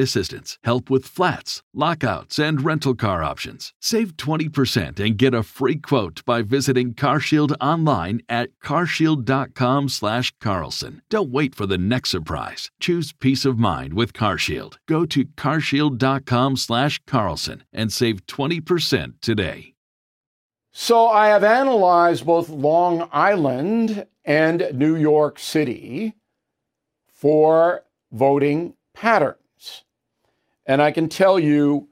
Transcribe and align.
assistance, 0.00 0.58
help 0.64 0.90
with 0.90 1.06
flats, 1.06 1.62
lockouts, 1.72 2.38
and 2.38 2.64
rental 2.64 2.94
car 2.94 3.22
options. 3.22 3.72
Save 3.80 4.16
20% 4.16 4.98
and 4.98 5.16
get 5.16 5.34
a 5.34 5.42
free 5.42 5.76
quote 5.76 6.24
by 6.24 6.42
visiting 6.42 6.94
CarShield 6.94 7.54
online 7.60 8.22
at 8.28 8.50
CarShield.com/slash 8.64 10.32
Carlson. 10.40 11.02
Don't 11.08 11.30
wait 11.30 11.54
for 11.54 11.66
the 11.66 11.78
next 11.78 12.10
surprise. 12.10 12.70
Choose 12.80 13.12
peace 13.12 13.44
of 13.44 13.58
mind 13.58 13.94
with 13.94 14.12
CarShield. 14.12 14.78
Go 14.88 15.06
to 15.06 15.24
CarShield.com/slash 15.24 17.00
Carlson 17.06 17.64
and 17.72 17.92
save 17.92 18.26
20% 18.26 19.14
today. 19.20 19.74
So 20.72 21.08
I 21.08 21.28
have 21.28 21.42
analyzed 21.42 22.24
both 22.24 22.48
Long 22.48 23.08
Island 23.12 24.06
and 24.24 24.70
New 24.72 24.94
York 24.94 25.38
City 25.38 26.14
for 27.12 27.84
voting 28.12 28.74
patterns. 28.94 29.39
And 30.70 30.80
I 30.80 30.92
can 30.92 31.08
tell 31.08 31.36
you 31.36 31.88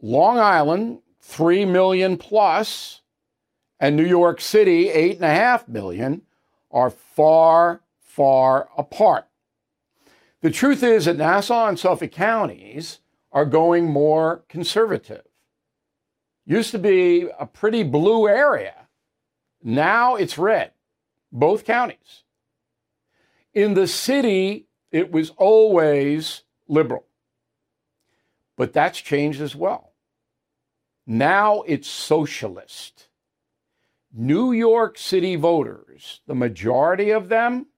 Long 0.00 0.38
Island, 0.38 1.00
3 1.20 1.64
million 1.64 2.16
plus, 2.16 3.00
and 3.80 3.96
New 3.96 4.06
York 4.06 4.40
City, 4.40 4.86
8.5 4.86 5.66
million, 5.66 6.22
are 6.70 6.90
far, 6.90 7.80
far 7.98 8.68
apart. 8.78 9.26
The 10.42 10.50
truth 10.52 10.84
is 10.84 11.06
that 11.06 11.16
Nassau 11.16 11.66
and 11.66 11.76
Suffolk 11.76 12.12
counties 12.12 13.00
are 13.32 13.44
going 13.44 13.86
more 13.86 14.44
conservative. 14.48 15.24
Used 16.46 16.70
to 16.70 16.78
be 16.78 17.26
a 17.36 17.46
pretty 17.46 17.82
blue 17.82 18.28
area. 18.28 18.86
Now 19.60 20.14
it's 20.14 20.38
red, 20.38 20.70
both 21.32 21.64
counties. 21.64 22.22
In 23.54 23.74
the 23.74 23.88
city, 23.88 24.68
it 24.92 25.10
was 25.10 25.30
always 25.30 26.44
liberal. 26.68 27.06
But 28.60 28.74
that's 28.74 29.00
changed 29.00 29.40
as 29.40 29.56
well. 29.56 29.94
Now 31.06 31.62
it's 31.62 31.88
socialist. 31.88 33.08
New 34.12 34.52
York 34.52 34.98
City 34.98 35.34
voters, 35.34 36.20
the 36.26 36.34
majority 36.34 37.08
of 37.08 37.30
them, 37.30 37.68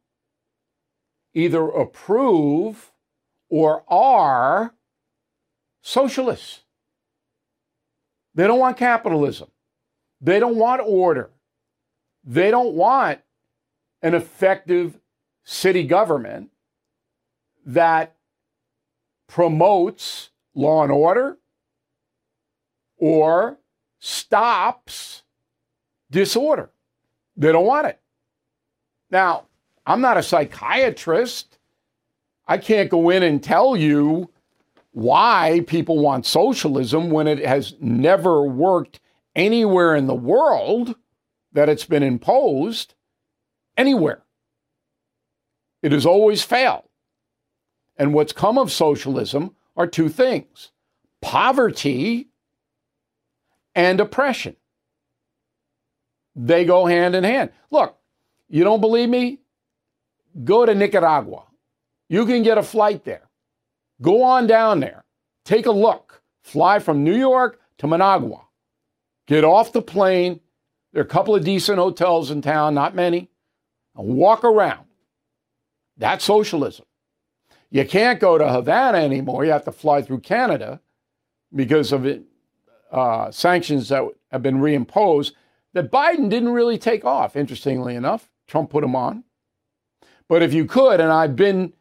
either 1.34 1.62
approve 1.68 2.90
or 3.48 3.84
are 3.86 4.74
socialists. 5.82 6.62
They 8.34 8.48
don't 8.48 8.58
want 8.58 8.76
capitalism. 8.76 9.52
They 10.20 10.40
don't 10.40 10.56
want 10.56 10.82
order. 10.84 11.30
They 12.24 12.50
don't 12.50 12.74
want 12.74 13.20
an 14.02 14.14
effective 14.14 14.98
city 15.44 15.84
government 15.84 16.50
that 17.64 18.16
promotes 19.28 20.30
law 20.54 20.82
and 20.82 20.92
order 20.92 21.38
or 22.98 23.58
stops 23.98 25.22
disorder. 26.10 26.70
They 27.36 27.52
don't 27.52 27.66
want 27.66 27.86
it. 27.86 28.00
Now, 29.10 29.46
I'm 29.86 30.00
not 30.00 30.16
a 30.16 30.22
psychiatrist. 30.22 31.58
I 32.46 32.58
can't 32.58 32.90
go 32.90 33.10
in 33.10 33.22
and 33.22 33.42
tell 33.42 33.76
you 33.76 34.30
why 34.92 35.64
people 35.66 35.98
want 35.98 36.26
socialism 36.26 37.10
when 37.10 37.26
it 37.26 37.44
has 37.44 37.74
never 37.80 38.42
worked 38.42 39.00
anywhere 39.34 39.94
in 39.96 40.06
the 40.06 40.14
world 40.14 40.94
that 41.52 41.68
it's 41.68 41.84
been 41.84 42.02
imposed, 42.02 42.94
anywhere. 43.76 44.22
It 45.82 45.92
has 45.92 46.06
always 46.06 46.42
failed. 46.42 46.84
And 47.96 48.14
what's 48.14 48.32
come 48.32 48.58
of 48.58 48.70
socialism 48.70 49.54
are 49.76 49.86
two 49.86 50.08
things 50.08 50.70
poverty 51.20 52.28
and 53.74 54.00
oppression. 54.00 54.56
They 56.34 56.64
go 56.64 56.86
hand 56.86 57.14
in 57.14 57.24
hand. 57.24 57.50
Look, 57.70 57.96
you 58.48 58.64
don't 58.64 58.80
believe 58.80 59.08
me? 59.08 59.38
Go 60.44 60.64
to 60.66 60.74
Nicaragua. 60.74 61.44
You 62.08 62.26
can 62.26 62.42
get 62.42 62.58
a 62.58 62.62
flight 62.62 63.04
there. 63.04 63.28
Go 64.00 64.22
on 64.22 64.46
down 64.46 64.80
there. 64.80 65.04
Take 65.44 65.66
a 65.66 65.72
look. 65.72 66.22
Fly 66.42 66.78
from 66.78 67.04
New 67.04 67.16
York 67.16 67.60
to 67.78 67.86
Managua. 67.86 68.40
Get 69.26 69.44
off 69.44 69.72
the 69.72 69.82
plane. 69.82 70.40
There 70.92 71.02
are 71.02 71.06
a 71.06 71.08
couple 71.08 71.34
of 71.34 71.44
decent 71.44 71.78
hotels 71.78 72.30
in 72.30 72.42
town, 72.42 72.74
not 72.74 72.94
many. 72.94 73.30
And 73.96 74.16
walk 74.16 74.44
around. 74.44 74.86
That's 75.96 76.24
socialism. 76.24 76.86
You 77.72 77.86
can't 77.86 78.20
go 78.20 78.36
to 78.36 78.52
Havana 78.52 78.98
anymore. 78.98 79.46
You 79.46 79.52
have 79.52 79.64
to 79.64 79.72
fly 79.72 80.02
through 80.02 80.20
Canada 80.20 80.82
because 81.54 81.90
of 81.90 82.04
it, 82.04 82.22
uh, 82.92 83.30
sanctions 83.30 83.88
that 83.88 84.04
have 84.30 84.42
been 84.42 84.58
reimposed 84.58 85.32
that 85.72 85.90
Biden 85.90 86.28
didn't 86.28 86.50
really 86.50 86.76
take 86.76 87.06
off, 87.06 87.34
interestingly 87.34 87.94
enough. 87.94 88.28
Trump 88.46 88.68
put 88.68 88.82
them 88.82 88.94
on. 88.94 89.24
But 90.28 90.42
if 90.42 90.52
you 90.52 90.66
could, 90.66 91.00
and 91.00 91.10
I've 91.10 91.34
been 91.34 91.72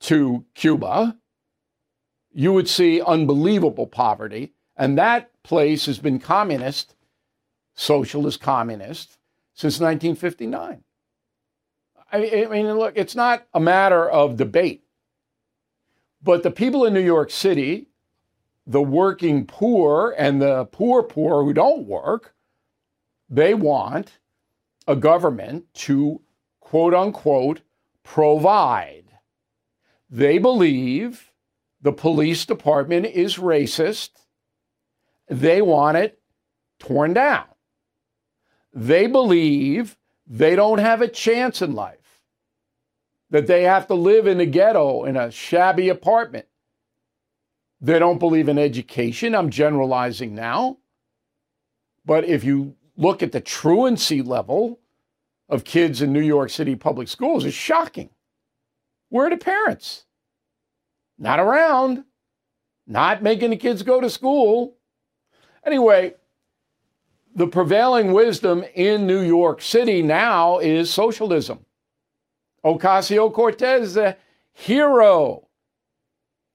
to 0.00 0.44
Cuba, 0.56 1.16
you 2.32 2.52
would 2.52 2.68
see 2.68 3.00
unbelievable 3.00 3.86
poverty. 3.86 4.52
And 4.76 4.98
that 4.98 5.30
place 5.44 5.86
has 5.86 6.00
been 6.00 6.18
communist, 6.18 6.96
socialist 7.76 8.40
communist, 8.40 9.16
since 9.54 9.78
1959. 9.78 10.82
I 12.10 12.18
mean, 12.18 12.72
look, 12.72 12.94
it's 12.96 13.14
not 13.14 13.46
a 13.54 13.60
matter 13.60 14.10
of 14.10 14.36
debate. 14.36 14.82
But 16.26 16.42
the 16.42 16.50
people 16.50 16.84
in 16.84 16.92
New 16.92 16.98
York 16.98 17.30
City, 17.30 17.86
the 18.66 18.82
working 18.82 19.46
poor 19.46 20.12
and 20.18 20.42
the 20.42 20.64
poor 20.64 21.04
poor 21.04 21.44
who 21.44 21.52
don't 21.52 21.86
work, 21.86 22.34
they 23.30 23.54
want 23.54 24.18
a 24.88 24.96
government 24.96 25.72
to 25.74 26.20
quote 26.58 26.94
unquote 26.94 27.60
provide. 28.02 29.04
They 30.10 30.38
believe 30.38 31.30
the 31.80 31.92
police 31.92 32.44
department 32.44 33.06
is 33.06 33.36
racist. 33.36 34.10
They 35.28 35.62
want 35.62 35.96
it 35.96 36.18
torn 36.80 37.14
down. 37.14 37.44
They 38.74 39.06
believe 39.06 39.96
they 40.26 40.56
don't 40.56 40.78
have 40.78 41.02
a 41.02 41.08
chance 41.08 41.62
in 41.62 41.76
life, 41.76 41.95
that 43.30 43.46
they 43.46 43.64
have 43.64 43.86
to 43.88 43.94
live 43.94 44.26
in 44.26 44.40
a 44.40 44.46
ghetto 44.46 45.04
in 45.04 45.16
a 45.16 45.30
shabby 45.30 45.88
apartment. 45.88 46.46
They 47.80 47.98
don't 47.98 48.18
believe 48.18 48.48
in 48.48 48.58
education. 48.58 49.34
I'm 49.34 49.50
generalizing 49.50 50.34
now. 50.34 50.78
But 52.04 52.24
if 52.24 52.44
you 52.44 52.76
look 52.96 53.22
at 53.22 53.32
the 53.32 53.40
truancy 53.40 54.22
level 54.22 54.78
of 55.48 55.64
kids 55.64 56.02
in 56.02 56.12
New 56.12 56.20
York 56.20 56.50
City 56.50 56.76
public 56.76 57.08
schools, 57.08 57.44
it's 57.44 57.54
shocking. 57.54 58.10
Where 59.08 59.26
are 59.26 59.30
the 59.30 59.36
parents? 59.36 60.06
not 61.18 61.40
around, 61.40 62.04
not 62.86 63.22
making 63.22 63.50
the 63.50 63.56
kids 63.56 63.82
go 63.82 64.00
to 64.00 64.10
school. 64.10 64.76
Anyway, 65.64 66.14
the 67.34 67.46
prevailing 67.46 68.12
wisdom 68.12 68.64
in 68.74 69.06
New 69.06 69.20
York 69.20 69.60
City 69.60 70.02
now 70.02 70.58
is 70.58 70.92
socialism. 70.92 71.64
Ocasio 72.66 73.32
Cortez, 73.32 73.96
a 73.96 74.16
hero 74.52 75.46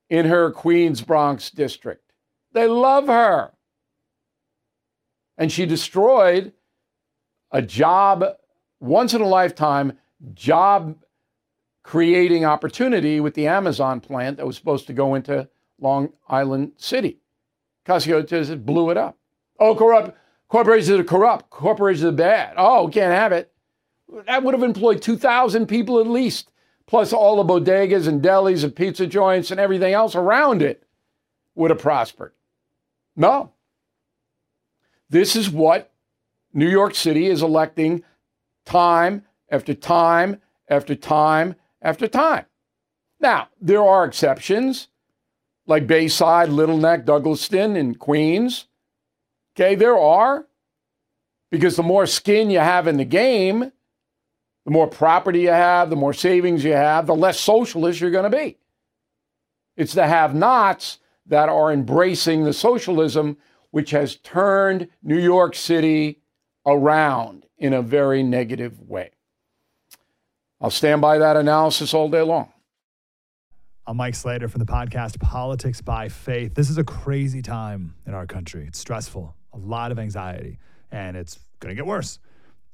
in 0.09 0.25
her 0.25 0.51
Queens 0.51 1.01
Bronx 1.01 1.49
district. 1.49 2.11
They 2.51 2.67
love 2.67 3.07
her. 3.07 3.53
And 5.37 5.51
she 5.51 5.65
destroyed 5.65 6.51
a 7.51 7.61
job, 7.61 8.25
once 8.79 9.13
in 9.13 9.21
a 9.21 9.27
lifetime 9.27 9.97
job 10.33 10.97
creating 11.83 12.45
opportunity 12.45 13.19
with 13.19 13.33
the 13.33 13.47
Amazon 13.47 14.01
plant 14.01 14.37
that 14.37 14.45
was 14.45 14.57
supposed 14.57 14.87
to 14.87 14.93
go 14.93 15.15
into 15.15 15.47
Long 15.79 16.09
Island 16.27 16.73
City. 16.75 17.19
Ocasio 17.85 18.27
just 18.27 18.65
blew 18.65 18.89
it 18.89 18.97
up. 18.97 19.17
Oh, 19.59 19.75
corrupt 19.75 20.15
Corporations 20.51 20.99
are 20.99 21.03
corrupt. 21.05 21.49
Corporations 21.49 22.03
are 22.03 22.11
bad. 22.11 22.55
Oh, 22.57 22.89
can't 22.89 23.13
have 23.13 23.31
it. 23.31 23.53
That 24.25 24.43
would 24.43 24.53
have 24.53 24.63
employed 24.63 25.01
2,000 25.01 25.67
people 25.67 25.99
at 25.99 26.07
least, 26.07 26.51
plus 26.85 27.13
all 27.13 27.41
the 27.41 27.53
bodegas 27.53 28.07
and 28.07 28.21
delis 28.21 28.63
and 28.63 28.75
pizza 28.75 29.07
joints 29.07 29.51
and 29.51 29.59
everything 29.59 29.93
else 29.93 30.15
around 30.15 30.61
it 30.61 30.83
would 31.55 31.71
have 31.71 31.79
prospered. 31.79 32.33
No. 33.15 33.51
This 35.09 35.35
is 35.35 35.49
what 35.49 35.91
New 36.53 36.69
York 36.69 36.95
City 36.95 37.27
is 37.27 37.41
electing 37.41 38.03
time 38.65 39.25
after 39.49 39.73
time 39.73 40.41
after 40.69 40.95
time 40.95 41.55
after 41.81 42.07
time. 42.07 42.45
Now, 43.19 43.49
there 43.61 43.83
are 43.83 44.05
exceptions 44.05 44.87
like 45.67 45.87
Bayside, 45.87 46.49
Little 46.49 46.77
Neck, 46.77 47.05
Douglaston, 47.05 47.77
and 47.77 47.99
Queens. 47.99 48.67
Okay, 49.55 49.75
there 49.75 49.97
are. 49.97 50.47
Because 51.51 51.75
the 51.75 51.83
more 51.83 52.05
skin 52.05 52.49
you 52.49 52.59
have 52.59 52.87
in 52.87 52.97
the 52.97 53.05
game, 53.05 53.71
the 54.65 54.71
more 54.71 54.87
property 54.87 55.41
you 55.41 55.49
have, 55.49 55.89
the 55.89 55.95
more 55.95 56.13
savings 56.13 56.63
you 56.63 56.73
have, 56.73 57.07
the 57.07 57.15
less 57.15 57.39
socialist 57.39 57.99
you're 57.99 58.11
going 58.11 58.29
to 58.29 58.37
be. 58.37 58.57
It's 59.75 59.93
the 59.93 60.07
have 60.07 60.35
nots 60.35 60.99
that 61.25 61.49
are 61.49 61.71
embracing 61.71 62.43
the 62.43 62.53
socialism, 62.53 63.37
which 63.71 63.91
has 63.91 64.17
turned 64.17 64.87
New 65.01 65.19
York 65.19 65.55
City 65.55 66.21
around 66.65 67.45
in 67.57 67.73
a 67.73 67.81
very 67.81 68.21
negative 68.21 68.79
way. 68.81 69.11
I'll 70.59 70.69
stand 70.69 71.01
by 71.01 71.17
that 71.17 71.37
analysis 71.37 71.93
all 71.93 72.09
day 72.09 72.21
long. 72.21 72.51
I'm 73.87 73.97
Mike 73.97 74.13
Slater 74.13 74.47
from 74.47 74.59
the 74.59 74.65
podcast 74.65 75.19
Politics 75.19 75.81
by 75.81 76.07
Faith. 76.07 76.53
This 76.53 76.69
is 76.69 76.77
a 76.77 76.83
crazy 76.83 77.41
time 77.41 77.95
in 78.05 78.13
our 78.13 78.27
country. 78.27 78.65
It's 78.67 78.77
stressful, 78.77 79.35
a 79.53 79.57
lot 79.57 79.91
of 79.91 79.97
anxiety, 79.97 80.59
and 80.91 81.17
it's 81.17 81.39
going 81.59 81.71
to 81.71 81.75
get 81.75 81.87
worse. 81.87 82.19